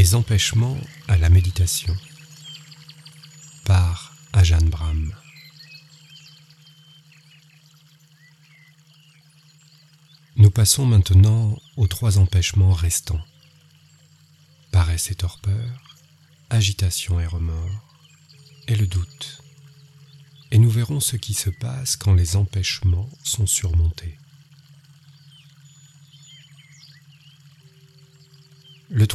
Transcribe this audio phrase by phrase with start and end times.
[0.00, 0.78] Les empêchements
[1.08, 1.94] à la méditation
[3.66, 5.14] par Ajahn Brahm.
[10.36, 13.20] Nous passons maintenant aux trois empêchements restants.
[14.72, 15.98] Paresse et torpeur,
[16.48, 17.86] agitation et remords,
[18.68, 19.42] et le doute.
[20.50, 24.16] Et nous verrons ce qui se passe quand les empêchements sont surmontés.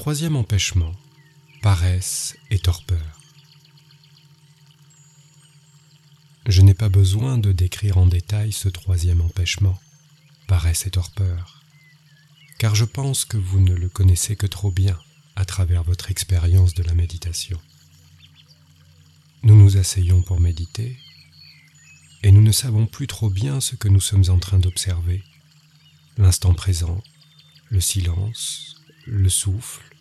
[0.06, 0.94] Troisième empêchement,
[1.64, 3.20] paresse et torpeur.
[6.46, 9.80] Je n'ai pas besoin de décrire en détail ce troisième empêchement,
[10.46, 11.64] paresse et torpeur,
[12.60, 15.00] car je pense que vous ne le connaissez que trop bien
[15.36, 17.60] à travers votre expérience de la méditation.
[19.42, 21.00] Nous nous asseyons pour méditer
[22.22, 25.24] et nous ne savons plus trop bien ce que nous sommes en train d'observer,
[26.20, 27.04] l'instant présent,
[27.70, 28.76] le silence,
[29.08, 29.95] le souffle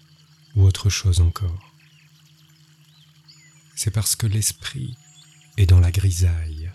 [0.55, 1.73] ou autre chose encore.
[3.77, 4.97] C'est parce que l'esprit
[5.57, 6.71] est dans la grisaille,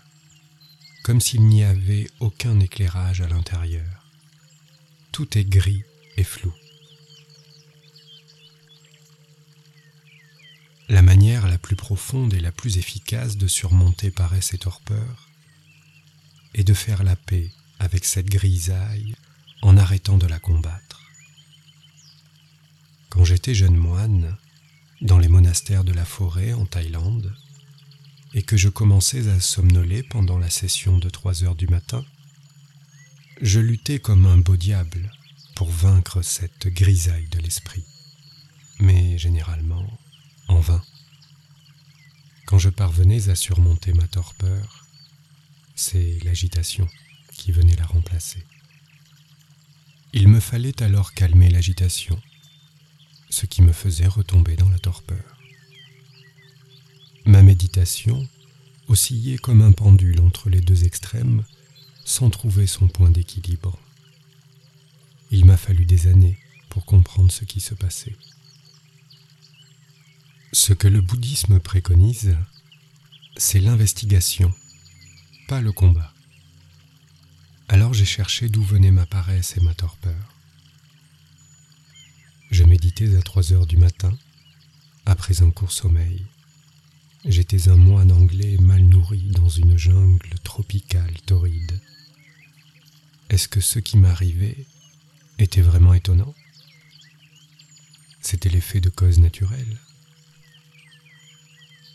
[1.02, 4.06] comme s'il n'y avait aucun éclairage à l'intérieur.
[5.12, 5.82] Tout est gris
[6.16, 6.52] et flou.
[10.88, 15.28] La manière la plus profonde et la plus efficace de surmonter paresse et torpeur
[16.54, 19.14] est de faire la paix avec cette grisaille
[19.62, 20.99] en arrêtant de la combattre.
[23.10, 24.36] Quand j'étais jeune moine,
[25.00, 27.34] dans les monastères de la forêt en Thaïlande,
[28.34, 32.04] et que je commençais à somnoler pendant la session de trois heures du matin,
[33.42, 35.10] je luttais comme un beau diable
[35.56, 37.84] pour vaincre cette grisaille de l'esprit,
[38.78, 39.98] mais généralement
[40.46, 40.82] en vain.
[42.46, 44.86] Quand je parvenais à surmonter ma torpeur,
[45.74, 46.88] c'est l'agitation
[47.32, 48.44] qui venait la remplacer.
[50.12, 52.20] Il me fallait alors calmer l'agitation
[53.30, 55.24] ce qui me faisait retomber dans la torpeur.
[57.24, 58.28] Ma méditation
[58.88, 61.44] oscillait comme un pendule entre les deux extrêmes
[62.04, 63.78] sans trouver son point d'équilibre.
[65.30, 68.16] Il m'a fallu des années pour comprendre ce qui se passait.
[70.52, 72.36] Ce que le bouddhisme préconise,
[73.36, 74.52] c'est l'investigation,
[75.46, 76.12] pas le combat.
[77.68, 80.34] Alors j'ai cherché d'où venait ma paresse et ma torpeur.
[82.50, 84.16] Je méditais à trois heures du matin,
[85.06, 86.26] après un court sommeil.
[87.24, 91.80] J'étais un moine anglais mal nourri dans une jungle tropicale torride.
[93.28, 94.66] Est-ce que ce qui m'arrivait
[95.38, 96.34] était vraiment étonnant?
[98.20, 99.78] C'était l'effet de cause naturelle.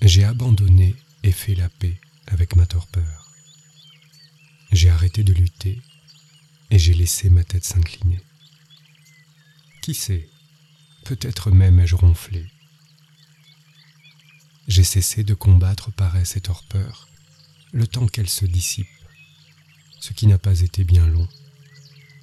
[0.02, 3.32] J'ai abandonné et fait la paix avec ma torpeur.
[4.72, 5.82] J'ai arrêté de lutter
[6.72, 8.22] et j'ai laissé ma tête s'incliner.
[9.82, 10.30] Qui sait?
[11.06, 12.48] Peut-être même ai-je ronflé.
[14.68, 17.08] J'ai cessé de combattre paresse et torpeur,
[17.72, 18.88] le temps qu'elle se dissipe,
[20.00, 21.28] ce qui n'a pas été bien long,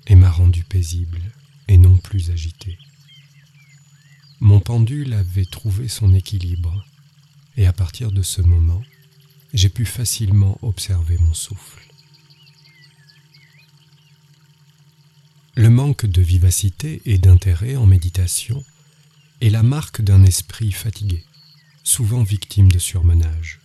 [0.08, 1.22] et m'a rendu paisible
[1.68, 2.76] et non plus agité.
[4.40, 6.84] Mon pendule avait trouvé son équilibre,
[7.56, 8.82] et à partir de ce moment,
[9.54, 11.86] j'ai pu facilement observer mon souffle.
[15.54, 18.64] Le manque de vivacité et d'intérêt en méditation
[19.42, 21.24] est la marque d'un esprit fatigué,
[21.82, 23.58] souvent victime de surmenage.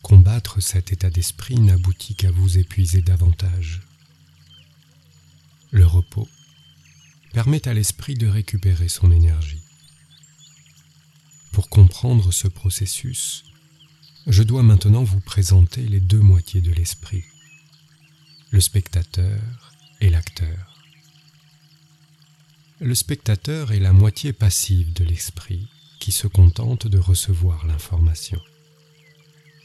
[0.00, 3.82] Combattre cet état d'esprit n'aboutit qu'à vous épuiser davantage.
[5.70, 6.26] Le repos
[7.34, 9.60] permet à l'esprit de récupérer son énergie.
[11.52, 13.44] Pour comprendre ce processus,
[14.26, 17.24] je dois maintenant vous présenter les deux moitiés de l'esprit,
[18.50, 20.73] le spectateur et l'acteur.
[22.80, 25.68] Le spectateur est la moitié passive de l'esprit
[26.00, 28.40] qui se contente de recevoir l'information.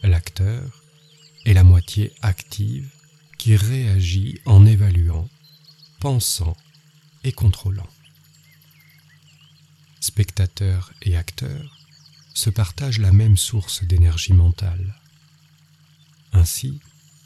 [0.04, 0.84] L'acteur
[1.46, 2.88] est la moitié active
[3.40, 5.28] qui réagit en évaluant,
[6.00, 6.56] pensant
[7.24, 7.90] et contrôlant.
[10.00, 11.80] Spectateur et acteur
[12.36, 14.96] se partagent la même source d'énergie mentale.
[16.32, 16.80] Ainsi,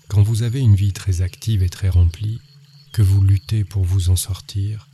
[0.07, 2.39] quand vous avez une vie très active et très remplie,
[2.93, 4.87] que vous luttez pour vous en sortir,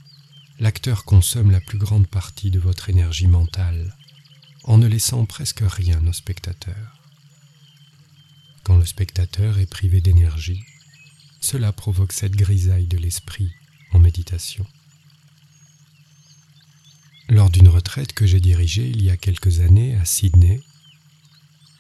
[0.59, 3.95] l'acteur consomme la plus grande partie de votre énergie mentale,
[4.63, 6.99] en ne laissant presque rien au spectateur.
[8.63, 10.63] Quand le spectateur est privé d'énergie,
[11.39, 13.51] cela provoque cette grisaille de l'esprit
[13.93, 14.65] en méditation.
[17.29, 20.61] Lors d'une retraite que j'ai dirigée il y a quelques années à Sydney,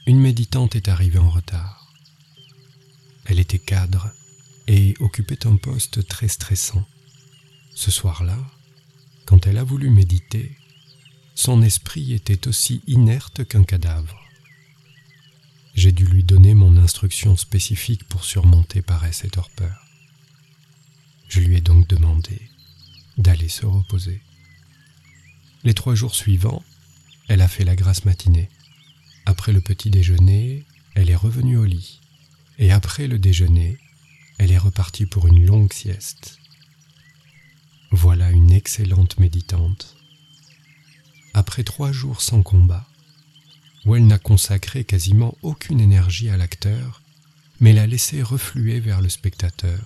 [0.05, 1.91] une méditante est arrivée en retard.
[3.25, 4.11] Elle était cadre
[4.67, 6.87] et occupait un poste très stressant.
[7.75, 8.37] Ce soir-là,
[9.29, 10.57] quand elle a voulu méditer,
[11.35, 14.19] son esprit était aussi inerte qu'un cadavre.
[15.75, 19.85] J'ai dû lui donner mon instruction spécifique pour surmonter paresse et torpeur.
[21.27, 22.41] Je lui ai donc demandé
[23.19, 24.19] d'aller se reposer.
[25.63, 26.63] Les trois jours suivants,
[27.27, 28.49] elle a fait la grasse matinée.
[29.27, 30.65] Après le petit déjeuner,
[30.95, 32.01] elle est revenue au lit.
[32.57, 33.77] Et après le déjeuner,
[34.39, 36.38] elle est repartie pour une longue sieste.
[37.91, 39.95] Voilà une excellente méditante.
[41.33, 42.87] Après trois jours sans combat,
[43.83, 47.01] où elle n'a consacré quasiment aucune énergie à l'acteur,
[47.59, 49.79] mais l'a laissé refluer vers le spectateur,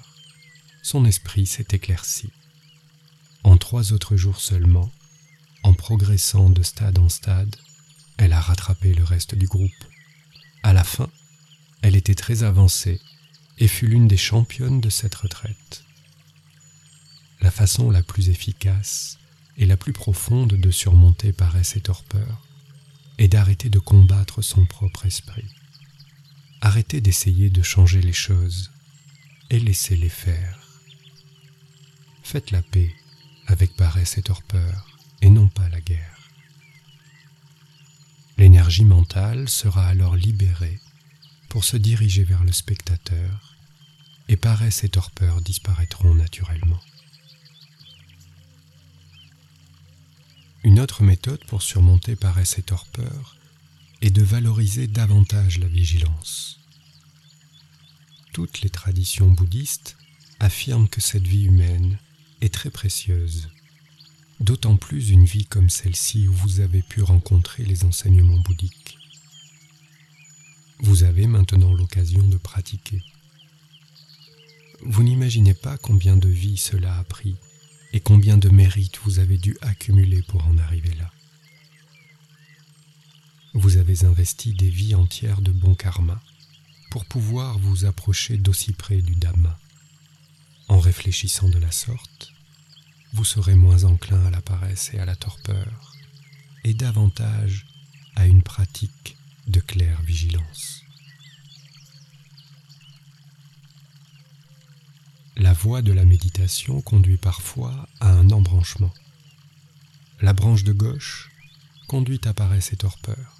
[0.81, 2.29] son esprit s'est éclairci.
[3.45, 4.91] En trois autres jours seulement,
[5.63, 7.55] en progressant de stade en stade,
[8.17, 9.71] elle a rattrapé le reste du groupe.
[10.61, 11.09] À la fin,
[11.81, 12.99] elle était très avancée
[13.59, 15.82] et fut l'une des championnes de cette retraite.
[17.43, 19.19] La façon la plus efficace
[19.57, 22.41] et la plus profonde de surmonter paresse et torpeur
[23.17, 25.43] est d'arrêter de combattre son propre esprit.
[26.61, 28.71] Arrêter d'essayer de changer les choses
[29.49, 30.57] et laissez-les faire.
[32.23, 32.95] Faites la paix
[33.47, 34.87] avec paresse et torpeur
[35.21, 36.31] et non pas la guerre.
[38.37, 40.79] L'énergie mentale sera alors libérée
[41.49, 43.57] pour se diriger vers le spectateur
[44.29, 46.79] et paresse et torpeur disparaîtront naturellement.
[50.63, 53.35] Une autre méthode pour surmonter paresse et torpeur
[54.01, 56.59] est de valoriser davantage la vigilance.
[58.33, 59.97] Toutes les traditions bouddhistes
[60.39, 61.97] affirment que cette vie humaine
[62.41, 63.49] est très précieuse
[64.43, 68.97] d'autant plus une vie comme celle-ci où vous avez pu rencontrer les enseignements bouddhiques.
[70.79, 73.01] Vous avez maintenant l'occasion de pratiquer.
[74.81, 77.37] Vous n'imaginez pas combien de vies cela a pris
[77.93, 81.11] et combien de mérites vous avez dû accumuler pour en arriver là?
[83.53, 86.21] Vous avez investi des vies entières de bon karma
[86.89, 89.59] pour pouvoir vous approcher d'aussi près du Dhamma.
[90.67, 92.33] En réfléchissant de la sorte,
[93.13, 95.95] vous serez moins enclin à la paresse et à la torpeur,
[96.63, 97.67] et davantage
[98.15, 99.17] à une pratique
[99.47, 100.82] de claire vigilance.
[105.35, 108.93] La voie de la méditation conduit parfois à un embranchement.
[110.21, 111.31] La branche de gauche
[111.87, 113.37] conduit à paresse et torpeur,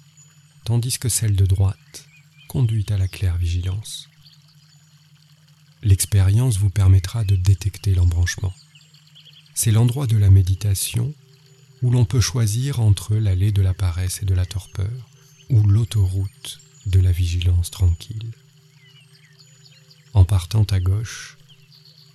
[0.64, 2.08] tandis que celle de droite
[2.48, 4.08] conduit à la claire vigilance.
[5.82, 8.54] L'expérience vous permettra de détecter l'embranchement
[9.54, 11.14] c'est l'endroit de la méditation
[11.80, 14.90] où l'on peut choisir entre l'allée de la paresse et de la torpeur,
[15.50, 18.32] ou l'autoroute de la vigilance tranquille.
[20.12, 21.36] En partant à gauche,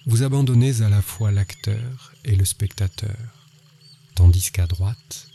[0.09, 3.15] vous abandonnez à la fois l'acteur et le spectateur,
[4.15, 5.29] tandis qu'à droite,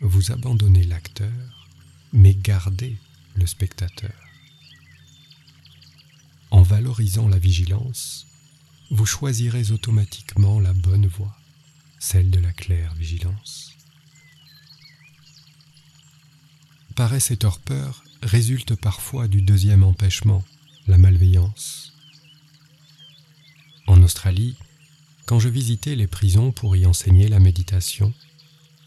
[0.00, 1.68] vous abandonnez l'acteur,
[2.10, 2.96] mais gardez
[3.34, 4.14] le spectateur.
[6.50, 8.26] En valorisant la vigilance,
[8.90, 11.36] vous choisirez automatiquement la bonne voie,
[11.98, 13.72] celle de la claire vigilance.
[16.96, 20.42] Paresse et torpeur résultent parfois du deuxième empêchement,
[20.86, 21.91] la malveillance.
[24.02, 24.56] Australie,
[25.26, 28.12] quand je visitais les prisons pour y enseigner la méditation,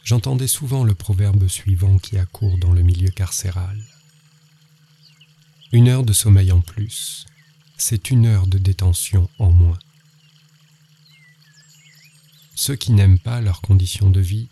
[0.03, 3.81] j'entendais souvent le proverbe suivant qui accourt dans le milieu carcéral.
[5.71, 7.25] Une heure de sommeil en plus,
[7.77, 9.79] c'est une heure de détention en moins.
[12.55, 14.47] Ceux qui n'aiment pas leurs conditions de vie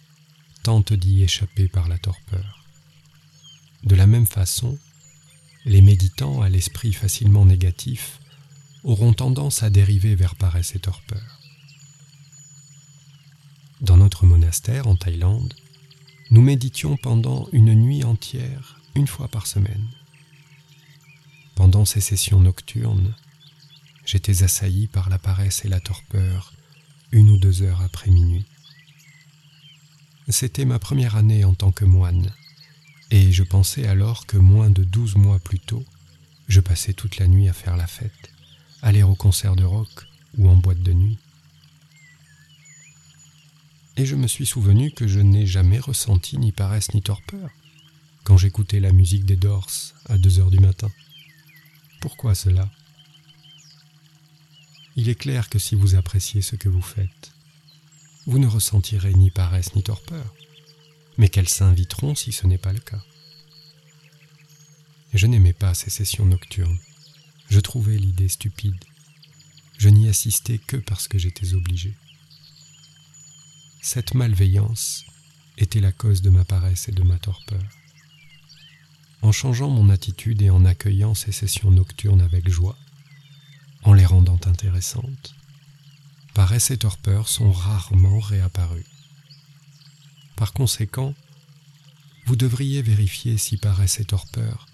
[0.64, 2.66] tentent d'y échapper par la torpeur.
[3.84, 4.78] De la même façon,
[5.66, 8.20] les méditants à l'esprit facilement négatif
[8.84, 11.40] auront tendance à dériver vers paresse et torpeur.
[13.82, 15.54] Dans notre monastère en Thaïlande,
[16.32, 19.88] nous méditions pendant une nuit entière, une fois par semaine.
[21.56, 23.14] Pendant ces sessions nocturnes,
[24.06, 26.54] j'étais assailli par la paresse et la torpeur
[27.14, 28.46] une ou deux heures après minuit.
[30.30, 32.34] C'était ma première année en tant que moine,
[33.12, 35.86] et je pensais alors que moins de douze mois plus tôt,
[36.48, 38.33] je passais toute la nuit à faire la fête,
[38.84, 40.06] aller au concert de rock
[40.38, 41.18] ou en boîte de nuit.
[43.96, 47.50] Et je me suis souvenu que je n'ai jamais ressenti ni paresse ni torpeur
[48.24, 49.70] quand j'écoutais la musique des Dors
[50.06, 50.92] à deux heures du matin.
[52.02, 52.70] Pourquoi cela?
[54.96, 57.32] Il est clair que si vous appréciez ce que vous faites,
[58.26, 60.34] vous ne ressentirez ni paresse ni torpeur,
[61.18, 63.04] mais qu'elles s'inviteront si ce n'est pas le cas.
[65.14, 66.80] Je n'aimais pas ces sessions nocturnes.
[67.54, 68.84] Je trouvais l'idée stupide.
[69.78, 71.94] Je n'y assistais que parce que j'étais obligé.
[73.80, 75.06] Cette malveillance
[75.60, 77.62] était la cause de ma paresse et de ma torpeur.
[79.22, 82.76] En changeant mon attitude et en accueillant ces sessions nocturnes avec joie,
[83.84, 85.36] en les rendant intéressantes,
[86.34, 88.88] paresse et torpeur sont rarement réapparus.
[90.36, 91.14] Par conséquent,
[92.26, 94.66] vous devriez vérifier si paresse et torpeur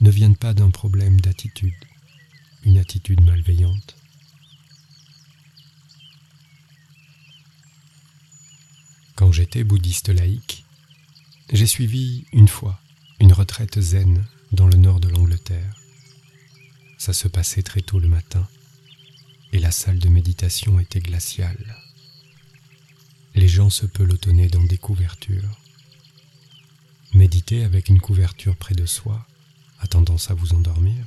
[0.00, 1.74] ne viennent pas d'un problème d'attitude,
[2.68, 3.96] une attitude malveillante.
[9.14, 10.66] Quand j'étais bouddhiste laïque,
[11.50, 12.78] j'ai suivi une fois
[13.20, 14.22] une retraite zen
[14.52, 15.74] dans le nord de l'Angleterre.
[16.98, 18.46] Ça se passait très tôt le matin
[19.54, 21.74] et la salle de méditation était glaciale.
[23.34, 25.58] Les gens se pelotonnaient dans des couvertures.
[27.14, 29.26] Méditer avec une couverture près de soi
[29.80, 31.06] a tendance à vous endormir.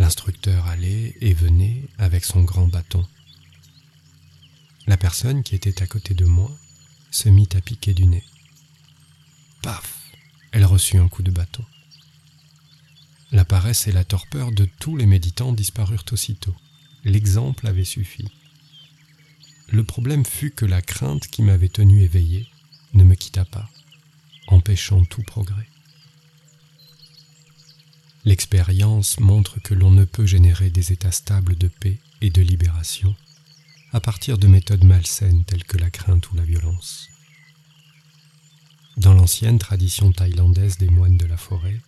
[0.00, 3.06] L'instructeur allait et venait avec son grand bâton.
[4.86, 6.50] La personne qui était à côté de moi
[7.10, 8.24] se mit à piquer du nez.
[9.60, 10.10] Paf
[10.52, 11.66] Elle reçut un coup de bâton.
[13.30, 16.56] La paresse et la torpeur de tous les méditants disparurent aussitôt.
[17.04, 18.26] L'exemple avait suffi.
[19.68, 22.48] Le problème fut que la crainte qui m'avait tenu éveillé
[22.94, 23.68] ne me quitta pas,
[24.46, 25.68] empêchant tout progrès.
[28.24, 33.16] L'expérience montre que l'on ne peut générer des états stables de paix et de libération
[33.92, 37.08] à partir de méthodes malsaines telles que la crainte ou la violence.
[38.96, 41.80] Dans l'ancienne tradition thaïlandaise des moines de la forêt,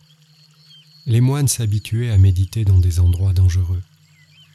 [1.05, 3.83] les moines s'habituaient à méditer dans des endroits dangereux,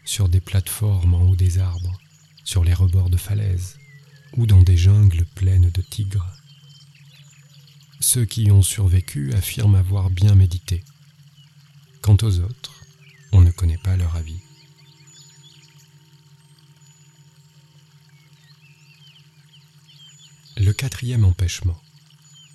[0.04, 1.99] sur des plateformes en haut des arbres,
[2.44, 3.78] sur les rebords de falaises
[4.37, 6.26] ou dans des jungles pleines de tigres.
[8.00, 10.82] Ceux qui ont survécu affirment avoir bien médité.
[12.09, 12.87] Quant aux autres,
[13.33, 14.41] on ne connaît pas leur avis.
[20.57, 21.79] Le quatrième empêchement,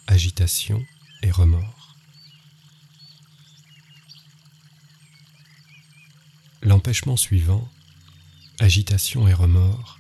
[0.07, 0.83] agitation
[1.21, 1.95] et remords.
[6.63, 7.71] L'empêchement suivant,
[8.57, 9.99] agitation et remords,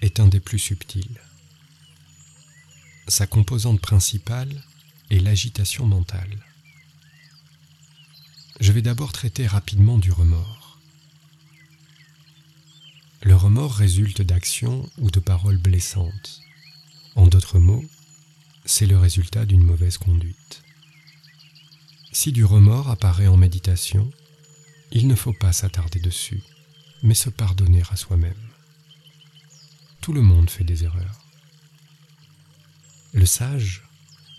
[0.00, 1.20] est un des plus subtils.
[3.08, 4.62] Sa composante principale
[5.10, 6.38] est l'agitation mentale.
[8.60, 10.78] Je vais d'abord traiter rapidement du remords.
[13.22, 16.40] Le remords résulte d'actions ou de paroles blessantes
[17.16, 17.84] en d'autres mots,
[18.64, 20.62] c'est le résultat d'une mauvaise conduite.
[22.12, 24.10] Si du remords apparaît en méditation,
[24.92, 26.42] il ne faut pas s'attarder dessus,
[27.02, 28.34] mais se pardonner à soi-même.
[30.00, 31.20] Tout le monde fait des erreurs.
[33.12, 33.84] Le sage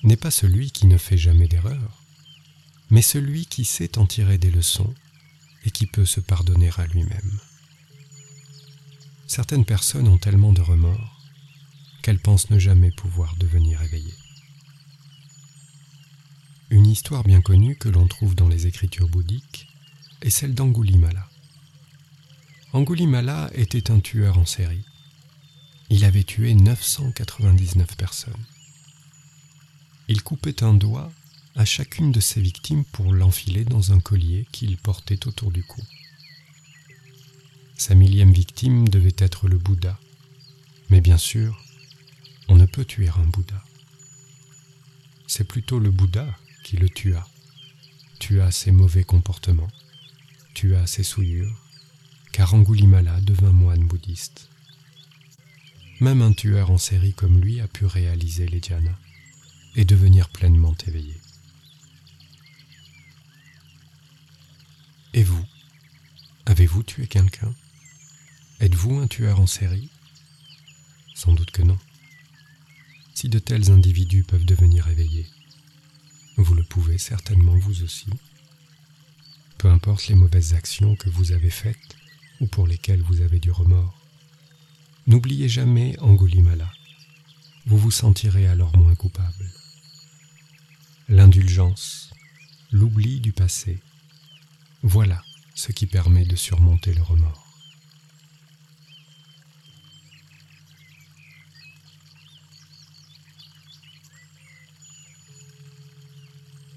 [0.03, 2.00] n'est pas celui qui ne fait jamais d'erreur,
[2.91, 4.93] mais celui qui sait en tirer des leçons
[5.63, 7.39] et qui peut se pardonner à lui-même.
[9.27, 11.17] Certaines personnes ont tellement de remords
[12.03, 14.13] qu'elle pense ne jamais pouvoir devenir éveillée.
[16.69, 19.67] Une histoire bien connue que l'on trouve dans les écritures bouddhiques
[20.21, 21.29] est celle d'Angulimala.
[22.73, 24.83] Angulimala était un tueur en série.
[25.89, 28.45] Il avait tué 999 personnes.
[30.07, 31.11] Il coupait un doigt
[31.55, 35.81] à chacune de ses victimes pour l'enfiler dans un collier qu'il portait autour du cou.
[37.75, 39.99] Sa millième victime devait être le Bouddha,
[40.89, 41.63] mais bien sûr,
[42.47, 43.63] on ne peut tuer un Bouddha.
[45.27, 47.27] C'est plutôt le Bouddha qui le tua,
[48.19, 49.71] tua ses mauvais comportements,
[50.53, 51.61] tua ses souillures,
[52.31, 54.49] car Angulimala devint moine bouddhiste.
[55.99, 58.97] Même un tueur en série comme lui a pu réaliser les dhyana
[59.75, 61.20] et devenir pleinement éveillé.
[65.13, 65.45] Et vous
[66.45, 67.53] Avez-vous tué quelqu'un?
[68.59, 69.89] Êtes-vous un tueur en série?
[71.13, 71.77] Sans doute que non
[73.21, 75.27] si de tels individus peuvent devenir éveillés.
[76.37, 78.07] Vous le pouvez certainement vous aussi.
[79.59, 81.95] Peu importe les mauvaises actions que vous avez faites
[82.39, 83.95] ou pour lesquelles vous avez du remords.
[85.05, 86.71] N'oubliez jamais Angulimala.
[87.67, 89.51] Vous vous sentirez alors moins coupable.
[91.07, 92.09] L'indulgence,
[92.71, 93.77] l'oubli du passé,
[94.83, 95.23] voilà
[95.53, 97.47] ce qui permet de surmonter le remords.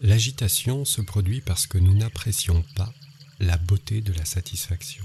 [0.02, 2.92] L'agitation se produit parce que nous n'apprécions pas
[3.40, 5.04] la beauté de la satisfaction.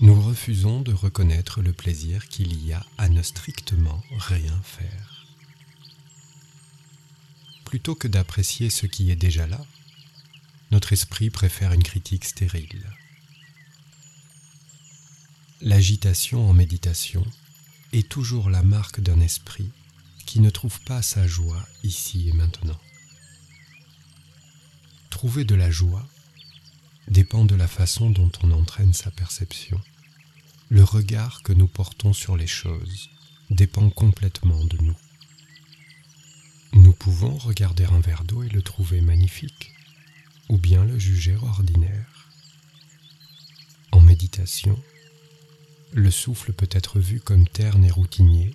[0.00, 5.28] Nous refusons de reconnaître le plaisir qu'il y a à ne strictement rien faire.
[7.64, 9.64] Plutôt que d'apprécier ce qui est déjà là,
[10.72, 12.90] notre esprit préfère une critique stérile.
[15.60, 17.24] L'agitation en méditation
[17.92, 19.70] est toujours la marque d'un esprit
[20.24, 22.80] qui ne trouve pas sa joie ici et maintenant.
[25.10, 26.08] Trouver de la joie
[27.06, 29.78] dépend de la façon dont on entraîne sa perception.
[30.70, 33.10] Le regard que nous portons sur les choses
[33.50, 34.96] dépend complètement de nous.
[36.72, 39.71] Nous pouvons regarder un verre d'eau et le trouver magnifique,
[40.52, 42.28] ou bien le juger ordinaire.
[43.90, 44.78] En méditation,
[45.94, 48.54] le souffle peut être vu comme terne et routinier,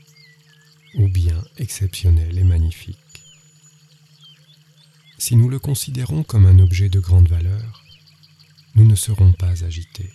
[0.94, 3.24] ou bien exceptionnel et magnifique.
[5.18, 7.84] Si nous le considérons comme un objet de grande valeur,
[8.76, 10.14] nous ne serons pas agités.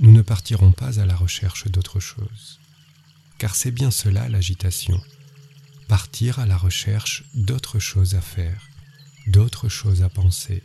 [0.00, 2.60] Nous ne partirons pas à la recherche d'autre chose.
[3.38, 5.00] Car c'est bien cela l'agitation,
[5.88, 8.68] partir à la recherche d'autres choses à faire,
[9.26, 10.62] d'autres choses à penser,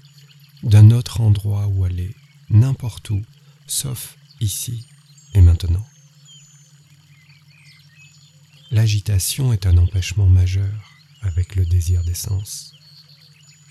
[0.63, 2.15] d'un autre endroit où aller,
[2.49, 3.21] n'importe où,
[3.67, 4.85] sauf ici
[5.33, 5.85] et maintenant.
[8.71, 12.73] L'agitation est un empêchement majeur avec le désir d'essence.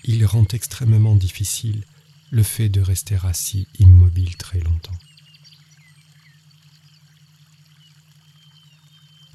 [0.03, 1.83] Il rend extrêmement difficile
[2.31, 4.97] le fait de rester assis immobile très longtemps.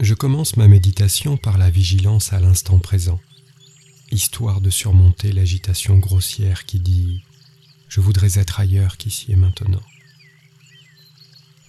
[0.00, 3.20] Je commence ma méditation par la vigilance à l'instant présent,
[4.10, 7.22] histoire de surmonter l'agitation grossière qui dit⁇
[7.88, 9.78] Je voudrais être ailleurs qu'ici et maintenant⁇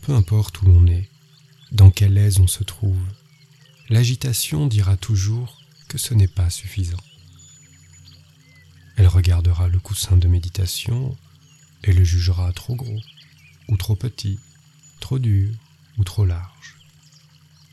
[0.02, 1.10] Peu importe où l'on est,
[1.72, 3.00] dans quelle aise on se trouve,
[3.90, 7.04] l'agitation dira toujours que ce n'est pas suffisant.
[8.98, 11.18] Elle regardera le coussin de méditation
[11.84, 13.02] et le jugera trop gros,
[13.68, 14.40] ou trop petit,
[15.00, 15.54] trop dur,
[15.98, 16.78] ou trop large.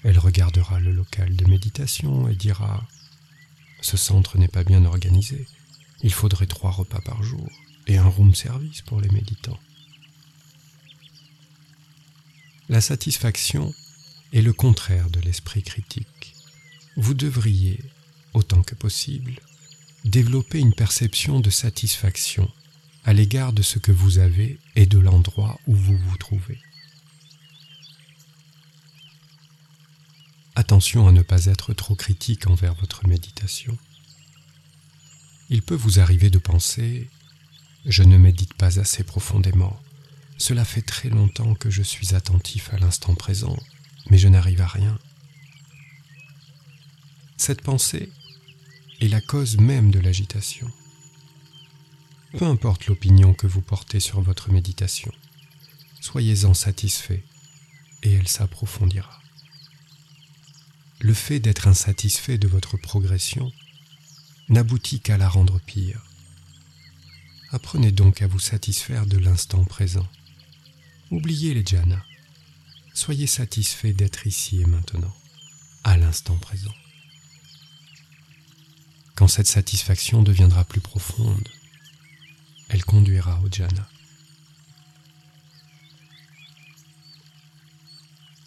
[0.03, 2.87] Elle regardera le local de méditation et dira
[3.81, 5.47] Ce centre n'est pas bien organisé,
[6.03, 7.49] il faudrait trois repas par jour
[7.87, 9.59] et un room service pour les méditants.
[12.69, 13.75] La satisfaction
[14.33, 16.35] est le contraire de l'esprit critique.
[16.97, 17.81] Vous devriez,
[18.35, 19.35] autant que possible,
[20.05, 22.51] développer une perception de satisfaction
[23.05, 26.59] à l'égard de ce que vous avez et de l'endroit où vous vous trouvez.
[30.55, 33.77] Attention à ne pas être trop critique envers votre méditation.
[35.49, 37.11] Il peut vous arriver de penser⁇
[37.85, 39.81] Je ne médite pas assez profondément,
[40.39, 43.57] cela fait très longtemps que je suis attentif à l'instant présent,
[44.11, 44.99] mais je n'arrive à rien.
[47.37, 48.11] Cette pensée
[49.01, 50.71] est la cause même de l'agitation.
[52.39, 55.13] Peu importe l'opinion que vous portez sur votre méditation,
[56.01, 57.25] soyez-en satisfait
[58.03, 59.21] et elle s'approfondira.
[61.01, 63.53] Le fait d'être insatisfait de votre progression
[64.49, 66.05] n'aboutit qu'à la rendre pire.
[67.53, 70.09] Apprenez donc à vous satisfaire de l'instant présent.
[71.11, 72.03] Oubliez les jhanas.
[72.95, 75.15] Soyez satisfait d'être ici et maintenant,
[75.85, 76.73] à l'instant présent.
[79.17, 81.47] Quand cette satisfaction deviendra plus profonde,
[82.71, 83.87] elle conduira au jhana.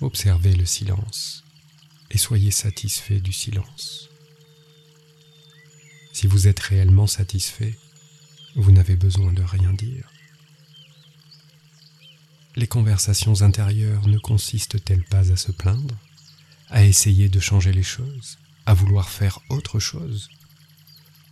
[0.02, 1.44] Observez le silence
[2.10, 4.10] et soyez satisfait du silence.
[6.12, 7.78] Si vous êtes réellement satisfait,
[8.56, 10.10] vous n'avez besoin de rien dire.
[12.56, 15.98] Les conversations intérieures ne consistent-elles pas à se plaindre,
[16.70, 20.30] à essayer de changer les choses, à vouloir faire autre chose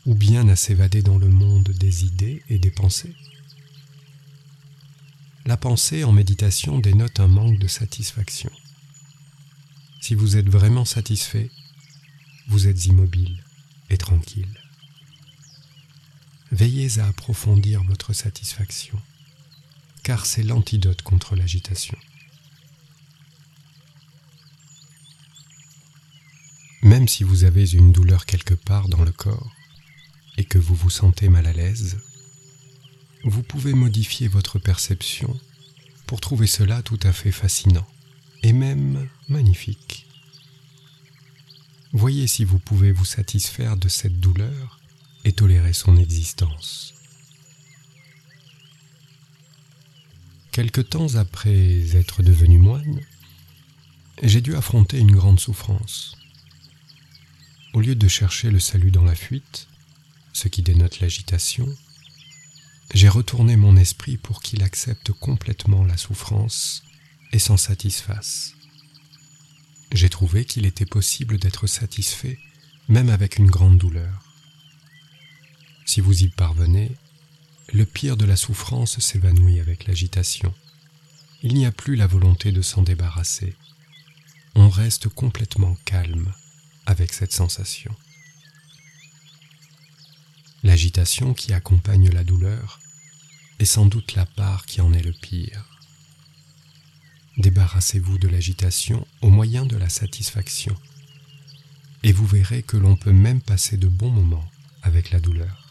[0.05, 3.15] ou bien à s'évader dans le monde des idées et des pensées?
[5.45, 8.51] La pensée en méditation dénote un manque de satisfaction.
[10.01, 11.49] Si vous êtes vraiment satisfait,
[12.47, 13.43] vous êtes immobile
[13.89, 14.62] et tranquille.
[16.53, 19.01] Veillez à approfondir votre satisfaction,
[20.03, 21.97] car c'est l'antidote contre l'agitation.
[26.83, 29.51] Même si vous avez une douleur quelque part dans le corps,
[30.37, 31.97] et que vous vous sentez mal à l'aise,
[33.23, 35.35] vous pouvez modifier votre perception
[36.05, 37.87] pour trouver cela tout à fait fascinant
[38.43, 40.05] et même magnifique.
[41.93, 44.82] Voyez si vous pouvez vous satisfaire de cette douleur
[45.25, 46.93] et tolérer son existence.
[50.51, 52.99] Quelque temps après être devenu moine,
[54.21, 56.15] j'ai dû affronter une grande souffrance.
[57.73, 59.67] Au lieu de chercher le salut dans la fuite,
[60.31, 61.67] ce qui dénote l'agitation,
[62.93, 66.83] j'ai retourné mon esprit pour qu'il accepte complètement la souffrance
[67.31, 68.53] et s'en satisfasse.
[69.91, 72.37] J'ai trouvé qu'il était possible d'être satisfait
[72.89, 74.22] même avec une grande douleur.
[75.85, 76.91] Si vous y parvenez,
[77.71, 80.53] le pire de la souffrance s'évanouit avec l'agitation.
[81.41, 83.55] Il n'y a plus la volonté de s'en débarrasser.
[84.55, 86.31] on reste complètement calme
[86.85, 87.95] avec cette sensation.
[90.61, 92.79] L'agitation qui accompagne la douleur
[93.59, 95.65] est sans doute la part qui en est le pire.
[97.37, 100.77] Débarrassez-vous de l'agitation au moyen de la satisfaction,
[102.03, 104.49] et vous verrez que l'on peut même passer de bons moments
[104.83, 105.62] avec la douleur.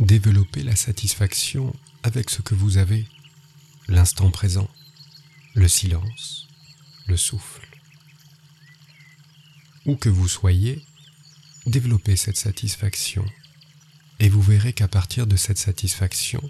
[0.00, 3.06] Développez la satisfaction avec ce que vous avez,
[3.86, 4.68] l'instant présent,
[5.54, 6.48] le silence,
[7.06, 7.68] le souffle.
[9.86, 10.84] Où que vous soyez,
[11.66, 13.24] développez cette satisfaction
[14.18, 16.42] et vous verrez qu'à partir de cette satisfaction,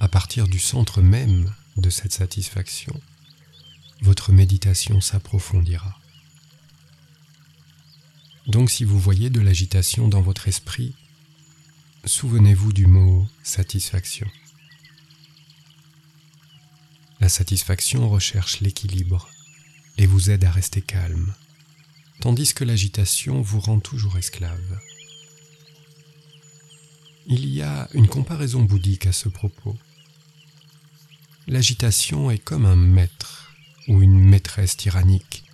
[0.00, 2.98] à partir du centre même de cette satisfaction,
[4.00, 5.98] votre méditation s'approfondira.
[8.46, 10.94] Donc si vous voyez de l'agitation dans votre esprit,
[12.04, 14.26] souvenez-vous du mot satisfaction.
[17.20, 19.30] La satisfaction recherche l'équilibre
[19.98, 21.34] et vous aide à rester calme,
[22.20, 24.80] tandis que l'agitation vous rend toujours esclave.
[27.26, 29.78] Il y a une comparaison bouddhique à ce propos.
[31.46, 33.52] L'agitation est comme un maître
[33.86, 35.44] ou une maîtresse tyrannique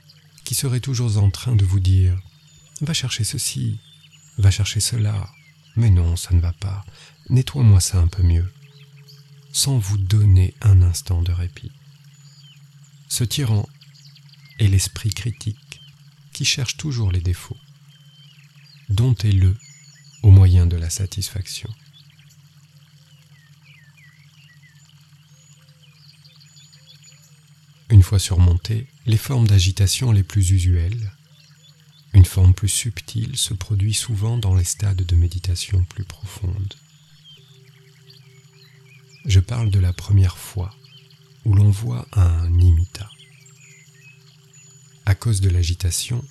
[0.44, 2.18] qui serait toujours en train de vous dire
[2.80, 3.78] Va chercher ceci,
[4.38, 5.28] va chercher cela,
[5.78, 6.84] mais non, ça ne va pas,
[7.30, 8.52] nettoie-moi ça un peu mieux,
[9.52, 11.70] sans vous donner un instant de répit.
[13.08, 13.66] Ce tyran
[14.58, 15.80] est l'esprit critique
[16.32, 17.56] qui cherche toujours les défauts.
[18.88, 19.56] Domptez-le
[20.24, 21.72] au moyen de la satisfaction.
[27.88, 31.12] Une fois surmontées les formes d'agitation les plus usuelles,
[32.18, 36.74] une forme plus subtile se produit souvent dans les stades de méditation plus profondes.
[39.24, 40.74] Je parle de la première fois
[41.44, 43.08] où l'on voit un nimitta
[45.06, 46.22] à cause de l'agitation,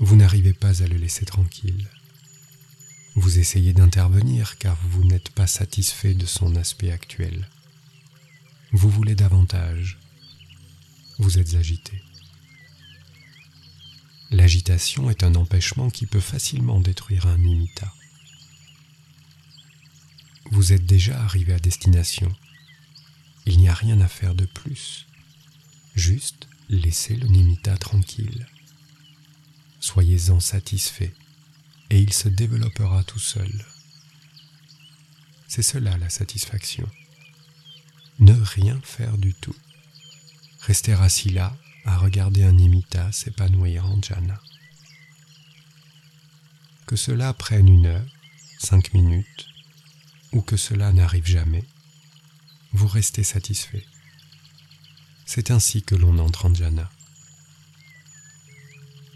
[0.00, 1.88] vous n'arrivez pas à le laisser tranquille.
[3.14, 7.48] Vous essayez d'intervenir car vous n'êtes pas satisfait de son aspect actuel.
[8.72, 9.98] Vous voulez davantage.
[11.18, 12.02] Vous êtes agité.
[14.30, 17.92] L'agitation est un empêchement qui peut facilement détruire un nimitta.
[20.52, 22.32] Vous êtes déjà arrivé à destination.
[23.46, 25.06] Il n'y a rien à faire de plus.
[25.96, 28.46] Juste laissez le nimitta tranquille.
[29.80, 31.12] Soyez-en satisfait
[31.90, 33.52] et il se développera tout seul.
[35.48, 36.88] C'est cela la satisfaction.
[38.20, 39.56] Ne rien faire du tout.
[40.60, 41.56] Rester assis là
[41.90, 44.40] à regarder un nimitta s'épanouir en jhana.
[46.86, 48.06] Que cela prenne une heure,
[48.58, 49.48] cinq minutes,
[50.32, 51.64] ou que cela n'arrive jamais,
[52.72, 53.84] vous restez satisfait.
[55.26, 56.88] C'est ainsi que l'on entre en jhana.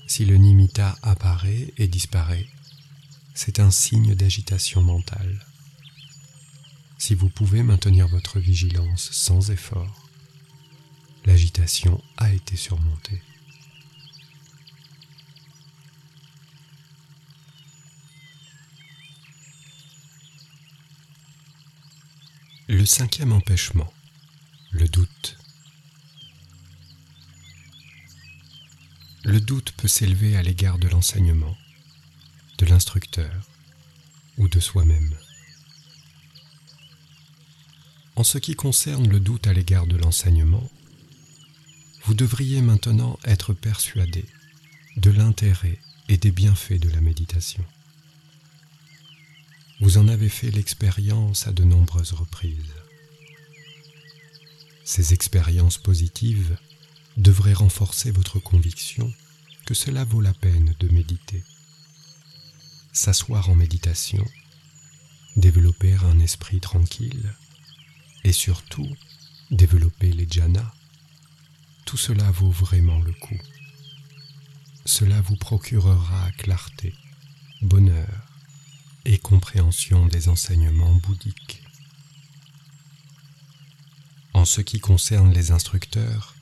[0.09, 2.49] Si le nimitta apparaît et disparaît,
[3.35, 5.47] c'est un signe d'agitation mentale.
[6.99, 10.04] Si vous pouvez maintenir votre vigilance sans effort,
[11.25, 13.23] l'agitation a été surmontée.
[22.69, 23.93] Le cinquième empêchement,
[24.71, 25.39] le doute.
[29.25, 31.57] le doute peut s'élever à l'égard de l'enseignement,
[32.59, 33.33] de l'instructeur
[34.37, 35.17] ou de soi-même.
[38.17, 40.71] En ce qui concerne le doute à l'égard de l'enseignement,
[42.05, 44.27] vous devriez maintenant être persuadé
[44.97, 47.65] de l'intérêt et des bienfaits de la méditation.
[49.81, 52.75] Vous en avez fait l'expérience à de nombreuses reprises.
[54.85, 56.59] Ces expériences positives
[57.17, 59.13] devrait renforcer votre conviction
[59.65, 61.43] que cela vaut la peine de méditer.
[62.93, 64.25] S'asseoir en méditation,
[65.37, 67.33] développer un esprit tranquille
[68.25, 68.89] et surtout
[69.51, 70.73] développer les jhanas,
[71.95, 73.39] tout cela vaut vraiment le coup.
[74.85, 76.93] Cela vous procurera clarté,
[77.63, 78.09] bonheur
[79.05, 81.63] et compréhension des enseignements bouddhiques.
[84.33, 86.35] En ce qui concerne les instructeurs,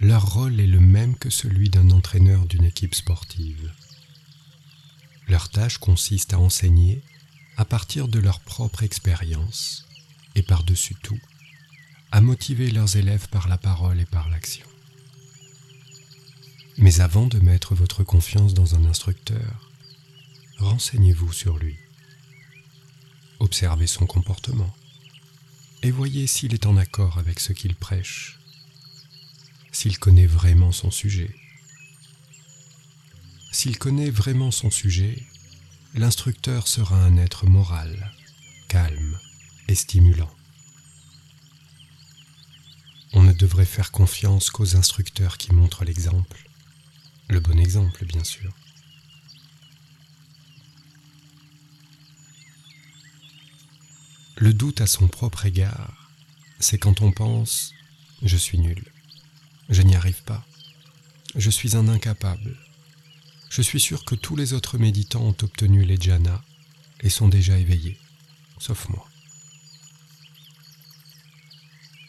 [0.00, 3.70] leur rôle est le même que celui d'un entraîneur d'une équipe sportive.
[5.28, 7.02] Leur tâche consiste à enseigner
[7.58, 9.86] à partir de leur propre expérience
[10.36, 11.20] et par-dessus tout,
[12.12, 14.69] à motiver leurs élèves par la parole et par l'action.
[16.80, 19.70] Mais avant de mettre votre confiance dans un instructeur,
[20.56, 21.76] renseignez-vous sur lui.
[23.38, 24.74] Observez son comportement.
[25.82, 28.38] et voyez s'il est en accord avec ce qu'il prêche,
[29.72, 31.34] s'il connaît vraiment son sujet.
[33.52, 35.22] S'il connaît vraiment son sujet,
[35.92, 38.10] l'instructeur sera un être moral,
[38.68, 39.18] calme
[39.68, 40.34] et stimulant.
[43.12, 46.49] On ne devrait faire confiance qu'aux instructeurs qui montrent l'exemple,
[47.30, 48.52] le bon exemple bien sûr.
[54.36, 56.10] Le doute à son propre égard,
[56.58, 57.72] c'est quand on pense⁇
[58.26, 58.84] je suis nul,
[59.68, 60.44] je n'y arrive pas,
[61.36, 62.58] je suis un incapable,
[63.48, 66.42] je suis sûr que tous les autres méditants ont obtenu les jhanas
[67.00, 67.98] et sont déjà éveillés,
[68.58, 69.06] sauf moi.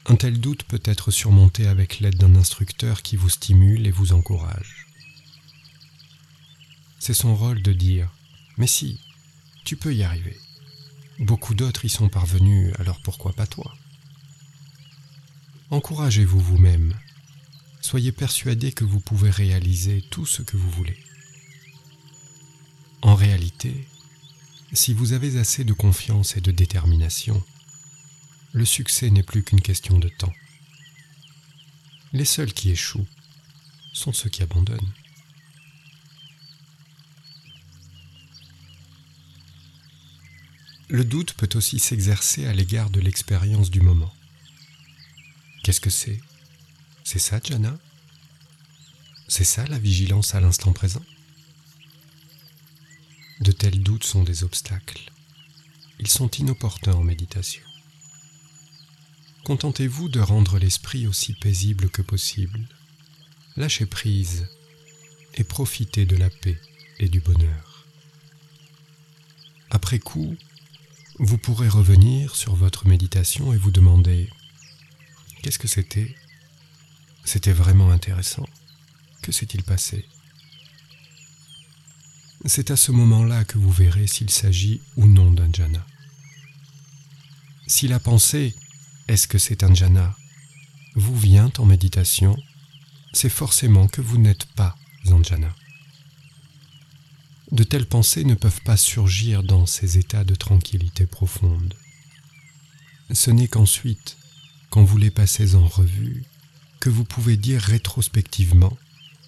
[0.07, 4.13] Un tel doute peut être surmonté avec l'aide d'un instructeur qui vous stimule et vous
[4.13, 4.90] encourage.
[7.01, 8.05] C'est son rôle de dire⁇
[8.57, 8.99] Mais si,
[9.65, 10.37] tu peux y arriver⁇
[11.25, 13.73] Beaucoup d'autres y sont parvenus, alors pourquoi pas toi?
[15.71, 16.93] Encouragez-vous vous-même.
[17.81, 20.99] Soyez persuadé que vous pouvez réaliser tout ce que vous voulez.
[23.01, 23.87] En réalité,
[24.71, 27.43] si vous avez assez de confiance et de détermination,
[28.51, 30.33] le succès n'est plus qu'une question de temps.
[32.13, 33.07] Les seuls qui échouent
[33.91, 34.93] sont ceux qui abandonnent.
[40.91, 44.13] Le doute peut aussi s'exercer à l'égard de l'expérience du moment.
[45.63, 46.19] Qu'est-ce que c'est?
[47.05, 47.79] C'est ça, Jana?
[49.29, 51.03] C'est ça la vigilance à l'instant présent?
[53.39, 55.13] De tels doutes sont des obstacles.
[55.97, 57.63] Ils sont inopportuns en méditation.
[59.45, 62.67] Contentez-vous de rendre l'esprit aussi paisible que possible.
[63.55, 64.45] Lâchez prise
[65.35, 66.59] et profitez de la paix
[66.99, 67.87] et du bonheur.
[69.69, 70.35] Après coup,
[71.23, 74.27] vous pourrez revenir sur votre méditation et vous demander
[75.43, 76.15] qu'est-ce que c'était?
[77.23, 78.47] C'était vraiment intéressant.
[79.21, 80.07] Que s'est-il passé?
[82.45, 85.85] C'est à ce moment-là que vous verrez s'il s'agit ou non d'un jhana.
[87.67, 88.55] Si la pensée
[89.07, 90.15] est-ce que c'est un jhana?
[90.95, 92.35] Vous vient en méditation,
[93.13, 94.75] c'est forcément que vous n'êtes pas
[95.11, 95.53] en jhana
[97.51, 101.73] de telles pensées ne peuvent pas surgir dans ces états de tranquillité profonde.
[103.13, 104.17] Ce n'est qu'ensuite,
[104.69, 106.23] quand vous les passez en revue,
[106.79, 108.77] que vous pouvez dire rétrospectivement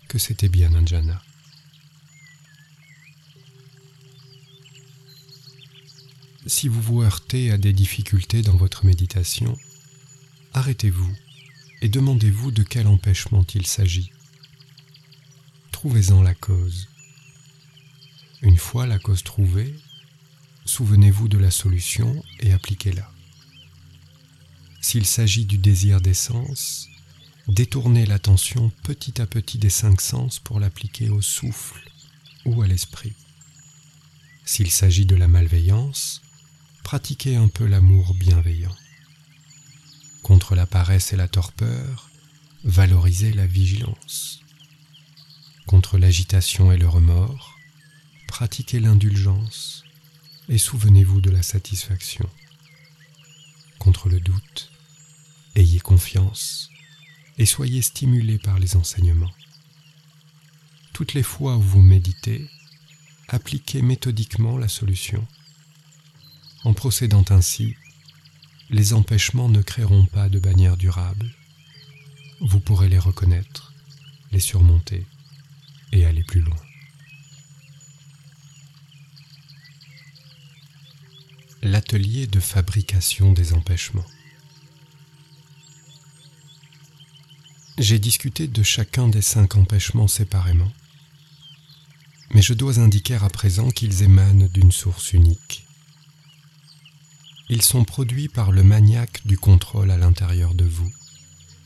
[0.08, 1.20] que c'était bien un.
[6.46, 9.58] Si vous vous heurtez à des difficultés dans votre méditation,
[10.54, 11.14] arrêtez-vous
[11.82, 14.12] et demandez-vous de quel empêchement il s'agit.
[15.72, 16.88] Trouvez-en la cause.
[18.44, 19.74] Une fois la cause trouvée,
[20.66, 23.10] souvenez-vous de la solution et appliquez-la.
[24.82, 26.90] S'il s'agit du désir d'essence,
[27.48, 31.90] détournez l'attention petit à petit des cinq sens pour l'appliquer au souffle
[32.44, 33.14] ou à l'esprit.
[34.44, 36.22] S'il s'agit de la malveillance,
[36.84, 38.76] pratiquez un peu l'amour bienveillant.
[40.22, 42.10] Contre la paresse et la torpeur,
[42.66, 44.42] valorisez la vigilance.
[45.66, 47.53] Contre l'agitation et le remords,
[48.34, 49.84] pratiquez l'indulgence
[50.50, 52.28] et souvenez-vous de la satisfaction.
[53.78, 54.72] Contre le doute,
[55.54, 56.72] ayez confiance
[57.38, 59.36] et soyez stimulés par les enseignements.
[60.94, 62.50] Toutes les fois où vous méditez,
[63.28, 65.24] appliquez méthodiquement la solution.
[66.64, 67.76] En procédant ainsi,
[68.72, 71.36] les empêchements ne créeront pas de bannière durable.
[72.42, 73.76] Vous pourrez les reconnaître,
[74.32, 75.06] les surmonter
[75.92, 76.58] et aller plus loin.
[81.64, 84.06] L'atelier de fabrication des empêchements.
[87.78, 90.72] J'ai discuté de chacun des cinq empêchements séparément,
[92.32, 95.66] mais je dois indiquer à présent qu'ils émanent d'une source unique.
[97.48, 100.92] Ils sont produits par le maniaque du contrôle à l'intérieur de vous,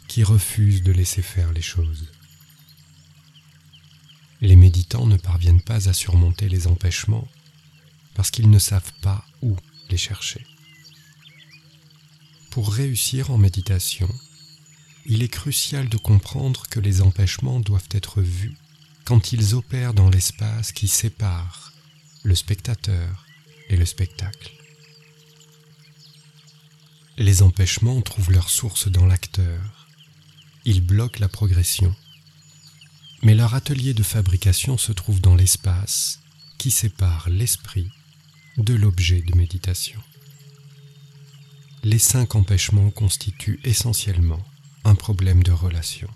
[0.08, 2.06] qui refuse de laisser faire les choses.
[4.42, 7.28] Les méditants ne parviennent pas à surmonter les empêchements
[8.14, 9.56] parce qu'ils ne savent pas où
[9.90, 10.46] les chercher.
[12.50, 14.10] Pour réussir en méditation,
[15.06, 18.58] il est crucial de comprendre que les empêchements doivent être vus
[19.06, 21.72] quand ils opèrent dans l'espace qui sépare
[22.24, 23.26] le spectateur
[23.70, 24.52] et le spectacle.
[27.18, 29.88] Les empêchements trouvent leur source dans l'acteur.
[30.66, 31.96] Ils bloquent la progression.
[33.24, 36.20] Mais leur atelier de fabrication se trouve dans l'espace
[36.58, 37.90] qui sépare l'esprit
[38.58, 40.02] de l'objet de méditation.
[41.84, 44.44] les cinq empêchements constituent essentiellement
[44.84, 46.10] un problème de relation.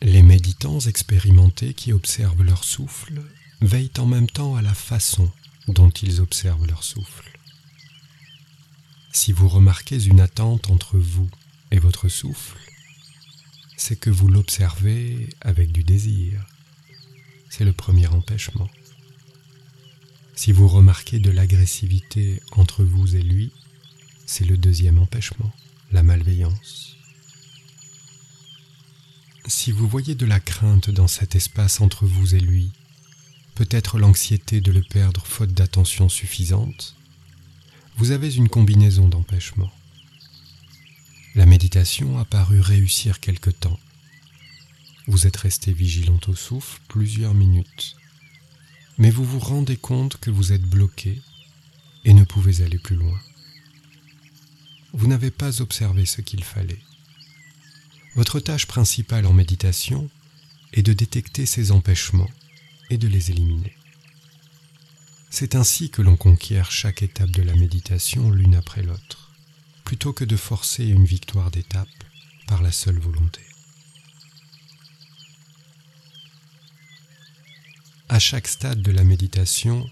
[0.00, 3.22] Les méditants expérimentés qui observent leur souffle
[3.60, 5.30] veillent en même temps à la façon
[5.68, 7.38] dont ils observent leur souffle.
[9.12, 11.30] Si vous remarquez une attente entre vous
[11.70, 12.58] et votre souffle,
[13.82, 16.46] c'est que vous l'observez avec du désir.
[17.50, 18.70] C'est le premier empêchement.
[20.36, 23.50] Si vous remarquez de l'agressivité entre vous et lui,
[24.24, 25.52] c'est le deuxième empêchement,
[25.90, 26.96] la malveillance.
[29.46, 32.70] Si vous voyez de la crainte dans cet espace entre vous et lui,
[33.56, 36.94] peut-être l'anxiété de le perdre faute d'attention suffisante,
[37.96, 39.72] vous avez une combinaison d'empêchements.
[41.34, 43.80] La méditation a paru réussir quelque temps.
[45.06, 47.96] Vous êtes resté vigilant au souffle plusieurs minutes,
[48.98, 51.22] mais vous vous rendez compte que vous êtes bloqué
[52.04, 53.18] et ne pouvez aller plus loin.
[54.92, 56.82] Vous n'avez pas observé ce qu'il fallait.
[58.14, 60.10] Votre tâche principale en méditation
[60.74, 62.30] est de détecter ces empêchements
[62.90, 63.74] et de les éliminer.
[65.30, 69.21] C'est ainsi que l'on conquiert chaque étape de la méditation l'une après l'autre,
[69.84, 71.88] plutôt que de forcer une victoire d'étape
[72.46, 73.40] par la seule volonté.
[78.08, 79.88] À chaque stade de la méditation,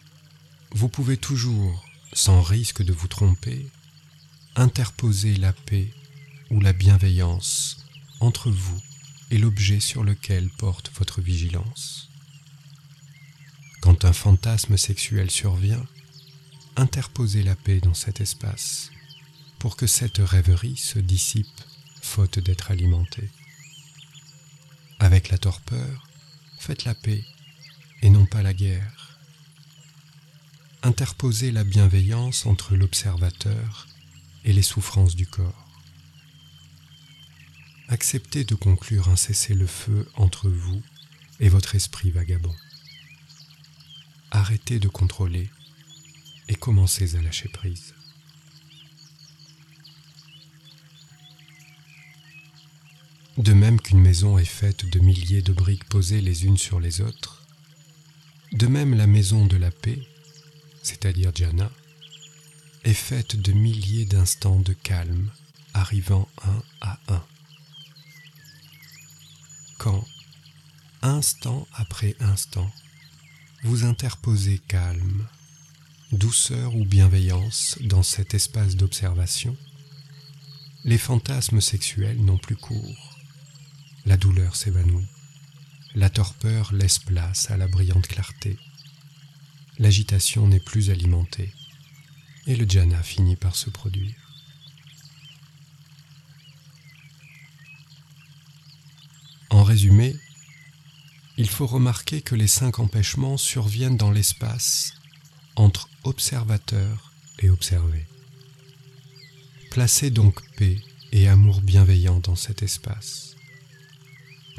[0.72, 3.66] vous pouvez toujours, sans risque de vous tromper,
[4.56, 5.90] interposer la paix
[6.50, 7.86] ou la bienveillance
[8.20, 8.80] entre vous
[9.30, 12.10] et l'objet sur lequel porte votre vigilance.
[13.80, 15.86] Quand un fantasme sexuel survient,
[16.76, 18.90] interposez la paix dans cet espace
[19.60, 21.46] pour que cette rêverie se dissipe
[22.02, 23.30] faute d'être alimentée.
[24.98, 26.08] Avec la torpeur,
[26.58, 27.24] faites la paix
[28.02, 29.20] et non pas la guerre.
[30.82, 33.86] Interposez la bienveillance entre l'observateur
[34.44, 35.70] et les souffrances du corps
[37.90, 40.80] acceptez de conclure un cessez-le-feu entre vous
[41.40, 42.54] et votre esprit vagabond.
[44.30, 45.50] Arrêtez de contrôler
[46.48, 47.94] et commencez à lâcher prise.
[53.40, 57.00] De même qu'une maison est faite de milliers de briques posées les unes sur les
[57.00, 57.42] autres,
[58.52, 59.98] de même la maison de la paix,
[60.82, 61.70] c'est-à-dire Jhana,
[62.84, 65.30] est faite de milliers d'instants de calme
[65.72, 67.24] arrivant un à un.
[69.78, 70.04] Quand,
[71.00, 72.70] instant après instant,
[73.62, 75.26] vous interposez calme,
[76.12, 79.56] douceur ou bienveillance dans cet espace d'observation,
[80.84, 83.09] les fantasmes sexuels n'ont plus cours,
[84.06, 85.06] la douleur s'évanouit,
[85.94, 88.58] la torpeur laisse place à la brillante clarté,
[89.78, 91.52] l'agitation n'est plus alimentée,
[92.46, 94.14] et le jhana finit par se produire.
[99.50, 100.16] En résumé,
[101.36, 104.94] il faut remarquer que les cinq empêchements surviennent dans l'espace
[105.56, 108.06] entre observateur et observé.
[109.70, 110.78] Placez donc paix
[111.12, 113.36] et amour bienveillant dans cet espace.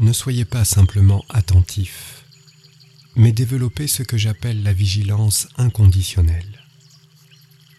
[0.01, 2.25] Ne soyez pas simplement attentif,
[3.15, 6.59] mais développez ce que j'appelle la vigilance inconditionnelle,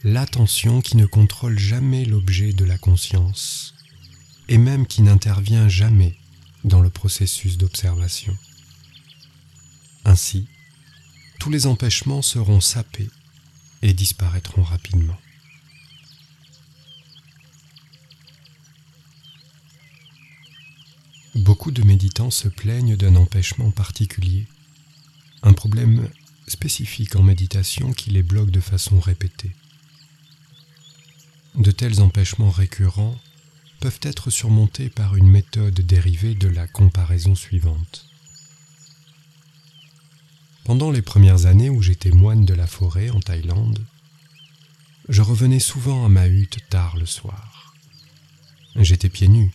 [0.04, 3.74] l'attention qui ne contrôle jamais l'objet de la conscience,
[4.48, 6.16] et même qui n'intervient jamais
[6.62, 8.38] dans le processus d'observation.
[10.04, 10.46] Ainsi,
[11.40, 13.10] tous les empêchements seront sapés
[13.82, 15.18] et disparaîtront rapidement.
[21.34, 24.46] Beaucoup de méditants se plaignent d'un empêchement particulier,
[25.42, 26.10] un problème
[26.46, 29.52] spécifique en méditation qui les bloque de façon répétée.
[31.54, 33.18] De tels empêchements récurrents
[33.80, 38.06] peuvent être surmontés par une méthode dérivée de la comparaison suivante.
[40.64, 43.84] Pendant les premières années où j'étais moine de la forêt en Thaïlande,
[45.08, 47.74] je revenais souvent à ma hutte tard le soir.
[48.76, 49.50] J'étais pieds nus,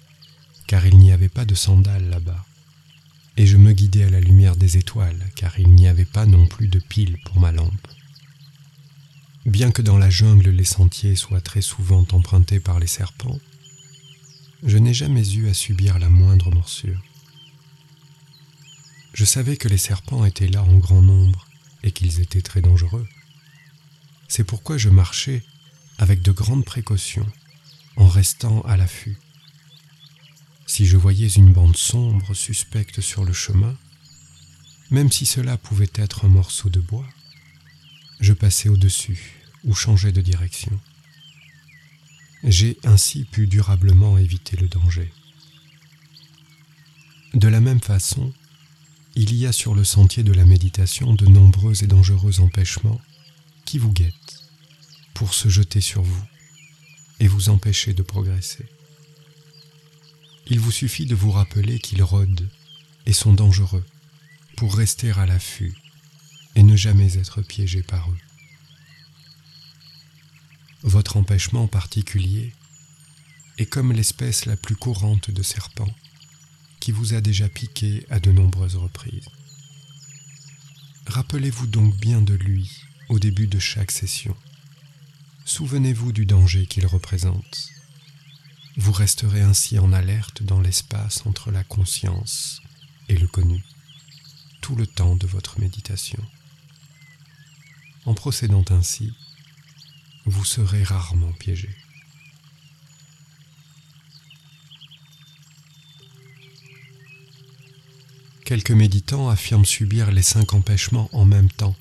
[0.68, 2.46] car il n'y avait pas de sandales là-bas,
[3.38, 6.46] et je me guidais à la lumière des étoiles, car il n'y avait pas non
[6.46, 7.88] plus de pile pour ma lampe.
[9.46, 13.40] Bien que dans la jungle les sentiers soient très souvent empruntés par les serpents,
[14.64, 17.02] je n'ai jamais eu à subir la moindre morsure.
[19.14, 21.48] Je savais que les serpents étaient là en grand nombre
[21.84, 23.08] et qu'ils étaient très dangereux.
[24.28, 25.44] C'est pourquoi je marchais
[25.98, 27.26] avec de grandes précautions,
[27.96, 29.18] en restant à l'affût.
[30.68, 33.76] Si je voyais une bande sombre suspecte sur le chemin,
[34.92, 37.08] même si cela pouvait être un morceau de bois,
[38.20, 40.78] je passais au-dessus ou changeais de direction.
[42.44, 45.12] J'ai ainsi pu durablement éviter le danger.
[47.34, 48.34] De la même façon,
[49.16, 53.02] il y a sur le sentier de la méditation de nombreux et dangereux empêchements
[53.66, 54.44] qui vous guettent
[55.14, 56.24] pour se jeter sur vous
[57.20, 58.66] et vous empêcher de progresser.
[60.50, 62.48] Il vous suffit de vous rappeler qu'ils rôdent
[63.06, 63.86] et sont dangereux
[64.56, 65.76] pour rester à l'affût
[66.56, 68.18] et ne jamais être piégé par eux.
[70.84, 72.54] Votre empêchement particulier
[73.58, 75.94] est comme l'espèce la plus courante de serpent
[76.80, 79.28] qui vous a déjà piqué à de nombreuses reprises.
[81.08, 84.36] Rappelez-vous donc bien de lui au début de chaque session.
[85.44, 87.77] Souvenez-vous du danger qu'il représente.
[88.78, 92.62] Vous resterez ainsi en alerte dans l'espace entre la conscience
[93.10, 93.64] et le connu,
[94.62, 96.24] tout le temps de votre méditation.
[98.06, 99.14] En procédant ainsi,
[100.26, 101.70] vous serez rarement piégé.
[108.46, 111.76] Quelques méditants affirment subir les cinq empêchements en même temps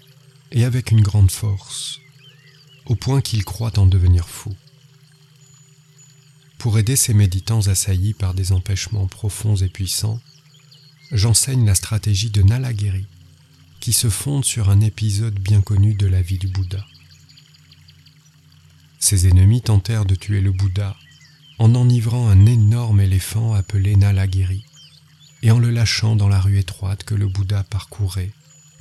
[0.50, 2.00] et avec une grande force,
[2.86, 4.56] au point qu'ils croient en devenir fous.
[6.66, 10.20] Pour aider ces méditants assaillis par des empêchements profonds et puissants,
[11.12, 13.06] j'enseigne la stratégie de Nalagiri,
[13.78, 16.84] qui se fonde sur un épisode bien connu de la vie du Bouddha.
[18.98, 20.96] Ses ennemis tentèrent de tuer le Bouddha
[21.60, 24.64] en enivrant un énorme éléphant appelé Nalagiri
[25.42, 28.32] et en le lâchant dans la rue étroite que le Bouddha parcourait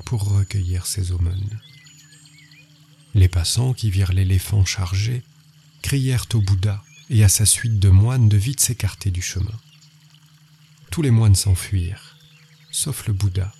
[0.05, 1.59] pour recueillir ses aumônes.
[3.13, 5.21] Les passants qui virent l'éléphant chargé
[5.83, 9.59] crièrent au Bouddha et à sa suite de moines de vite s'écarter du chemin.
[10.91, 12.17] Tous les moines s'enfuirent,
[12.71, 13.51] sauf le Bouddha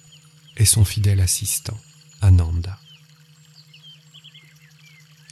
[0.57, 1.79] et son fidèle assistant,
[2.21, 2.79] Ananda.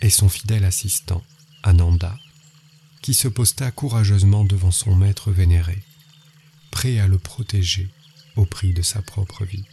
[0.02, 1.24] Et son fidèle assistant,
[1.64, 2.20] Ananda,
[3.02, 5.84] qui se posta courageusement devant son maître vénéré
[6.72, 7.90] prêt à le protéger
[8.36, 9.66] au prix de sa propre vie.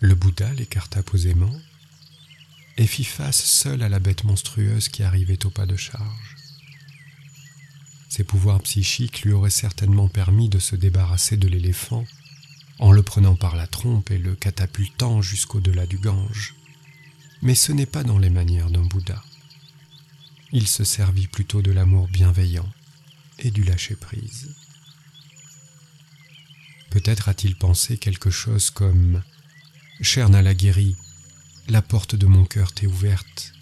[0.00, 1.54] Le Bouddha l'écarta posément
[2.78, 6.41] et fit face seul à la bête monstrueuse qui arrivait au pas de charge.
[8.12, 12.04] Ses pouvoirs psychiques lui auraient certainement permis de se débarrasser de l'éléphant
[12.78, 16.54] en le prenant par la trompe et le catapultant jusqu'au-delà du Gange.
[17.40, 19.24] Mais ce n'est pas dans les manières d'un Bouddha.
[20.52, 22.70] Il se servit plutôt de l'amour bienveillant
[23.38, 24.54] et du lâcher-prise.
[26.90, 29.22] Peut-être a-t-il pensé quelque chose comme
[30.02, 30.96] Cher Nalagiri,
[31.68, 33.54] la porte de mon cœur t'est ouverte,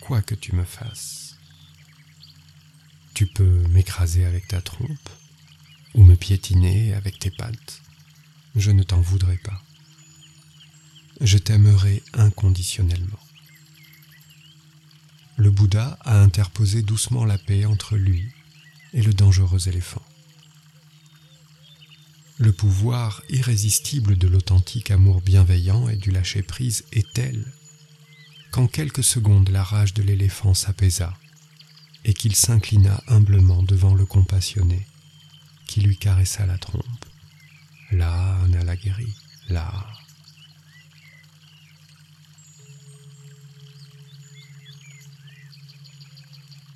[0.00, 1.27] quoi que tu me fasses.
[3.18, 5.08] Tu peux m'écraser avec ta trompe
[5.94, 7.82] ou me piétiner avec tes pattes.
[8.54, 9.60] Je ne t'en voudrais pas.
[11.20, 13.18] Je t'aimerai inconditionnellement.
[15.36, 18.30] Le Bouddha a interposé doucement la paix entre lui
[18.92, 20.06] et le dangereux éléphant.
[22.36, 27.52] Le pouvoir irrésistible de l'authentique amour bienveillant et du lâcher-prise est tel
[28.52, 31.18] qu'en quelques secondes la rage de l'éléphant s'apaisa
[32.08, 34.86] et qu'il s'inclina humblement devant le compassionné
[35.66, 37.04] qui lui caressa la trompe.
[37.92, 39.12] Là, Nalagiri,
[39.50, 39.86] là.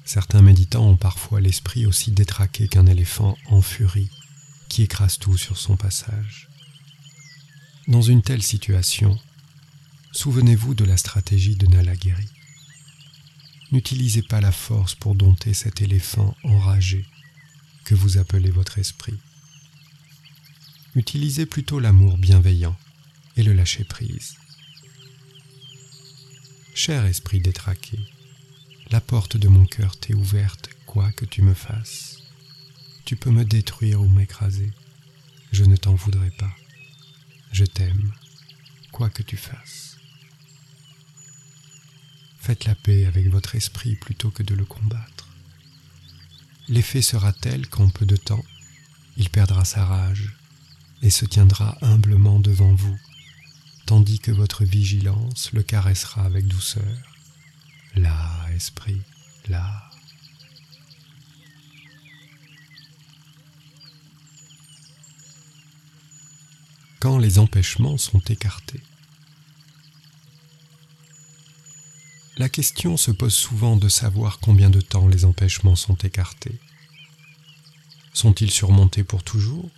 [0.04, 4.10] Certains méditants ont parfois l'esprit aussi détraqué qu'un éléphant en furie
[4.68, 6.50] qui écrase tout sur son passage.
[7.88, 9.18] Dans une telle situation,
[10.12, 12.28] souvenez-vous de la stratégie de Nalagiri.
[13.72, 17.06] N'utilisez pas la force pour dompter cet éléphant enragé
[17.84, 19.18] que vous appelez votre esprit.
[20.94, 22.76] Utilisez plutôt l'amour bienveillant
[23.38, 24.36] et le lâcher-prise.
[26.74, 27.98] Cher esprit détraqué,
[28.90, 32.18] la porte de mon cœur t'est ouverte, quoi que tu me fasses.
[33.06, 34.70] Tu peux me détruire ou m'écraser.
[35.50, 36.54] Je ne t'en voudrais pas.
[37.52, 38.12] Je t'aime,
[38.90, 39.91] quoi que tu fasses.
[42.42, 45.28] Faites la paix avec votre esprit plutôt que de le combattre.
[46.66, 48.44] L'effet sera tel qu'en peu de temps,
[49.16, 50.36] il perdra sa rage
[51.02, 52.98] et se tiendra humblement devant vous,
[53.86, 56.82] tandis que votre vigilance le caressera avec douceur.
[57.94, 59.00] Là, esprit,
[59.48, 59.88] là.
[66.98, 68.80] quand les empêchements sont écartés.
[72.38, 76.58] La question se pose souvent de savoir combien de temps les empêchements sont écartés.
[78.14, 79.68] Sont-ils surmontés pour toujours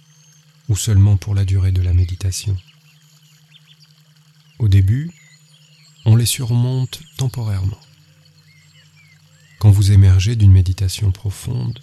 [0.68, 2.56] ou seulement pour la durée de la méditation?
[4.60, 5.10] Au début,
[6.04, 7.80] on les surmonte temporairement.
[9.58, 11.80] Quand vous émergez d'une méditation profonde,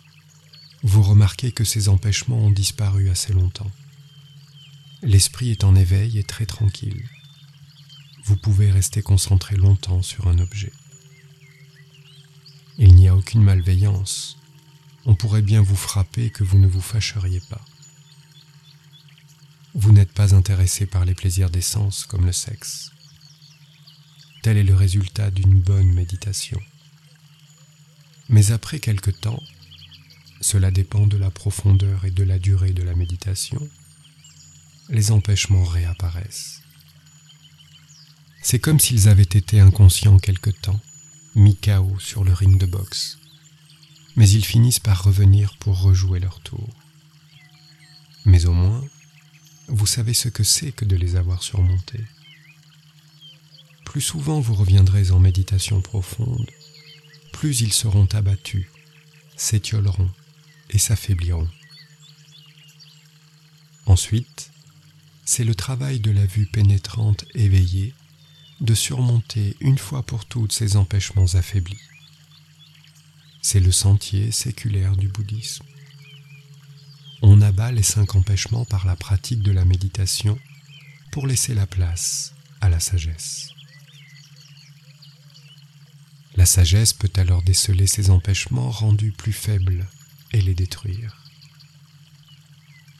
[0.83, 3.71] vous remarquez que ces empêchements ont disparu assez longtemps.
[5.03, 7.03] L'esprit est en éveil et très tranquille.
[8.31, 10.71] Vous pouvez rester concentré longtemps sur un objet.
[12.77, 14.37] Il n'y a aucune malveillance.
[15.03, 17.59] On pourrait bien vous frapper que vous ne vous fâcheriez pas.
[19.73, 22.93] Vous n'êtes pas intéressé par les plaisirs des sens comme le sexe.
[24.43, 26.61] Tel est le résultat d'une bonne méditation.
[28.29, 29.43] Mais après quelque temps,
[30.39, 33.69] cela dépend de la profondeur et de la durée de la méditation,
[34.87, 36.60] les empêchements réapparaissent.
[38.41, 40.79] C'est comme s'ils avaient été inconscients quelque temps,
[41.35, 43.19] mis KO sur le ring de boxe,
[44.15, 46.69] mais ils finissent par revenir pour rejouer leur tour.
[48.25, 48.83] Mais au moins,
[49.67, 52.03] vous savez ce que c'est que de les avoir surmontés.
[53.85, 56.49] Plus souvent vous reviendrez en méditation profonde,
[57.33, 58.67] plus ils seront abattus,
[59.37, 60.09] s'étioleront
[60.71, 61.49] et s'affaibliront.
[63.85, 64.51] Ensuite,
[65.25, 67.93] c'est le travail de la vue pénétrante éveillée
[68.61, 71.81] de surmonter une fois pour toutes ces empêchements affaiblis.
[73.41, 75.65] C'est le sentier séculaire du bouddhisme.
[77.23, 80.37] On abat les cinq empêchements par la pratique de la méditation
[81.11, 83.49] pour laisser la place à la sagesse.
[86.35, 89.87] La sagesse peut alors déceler ces empêchements rendus plus faibles
[90.31, 91.17] et les détruire.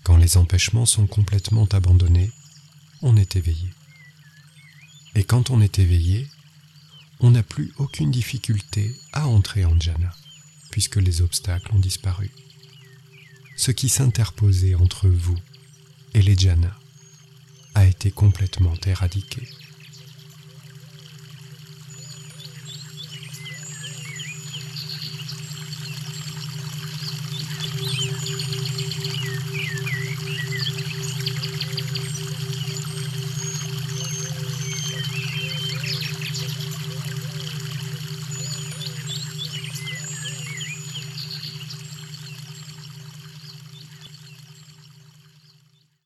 [0.03, 2.31] Quand les empêchements sont complètement abandonnés,
[3.01, 3.69] on est éveillé.
[5.15, 6.27] Et quand on est éveillé,
[7.19, 10.13] on n'a plus aucune difficulté à entrer en jhana,
[10.71, 12.31] puisque les obstacles ont disparu.
[13.57, 15.37] Ce qui s'interposait entre vous
[16.13, 16.75] et les jhanas
[17.75, 19.47] a été complètement éradiqué.